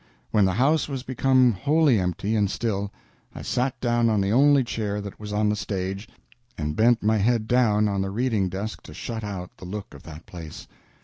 When 0.31 0.45
the 0.45 0.53
house 0.53 0.89
was 0.89 1.03
become 1.03 1.51
wholly 1.51 1.99
empty 1.99 2.35
and 2.35 2.49
still, 2.49 2.91
I 3.35 3.43
sat 3.43 3.79
down 3.79 4.09
on 4.09 4.19
the 4.19 4.31
only 4.31 4.63
chair 4.63 4.99
that 4.99 5.19
was 5.19 5.31
on 5.31 5.47
the 5.49 5.55
stage 5.55 6.09
and 6.57 6.75
bent 6.75 7.03
my 7.03 7.17
head 7.17 7.47
down 7.47 7.87
on 7.87 8.01
the 8.01 8.09
reading 8.09 8.49
desk 8.49 8.81
to 8.85 8.95
shut 8.95 9.23
out 9.23 9.55
the 9.57 9.65
look 9.65 9.93
of 9.93 10.01
that 10.01 10.25
place. 10.25 10.67